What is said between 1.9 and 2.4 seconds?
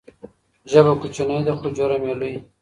یې لوی.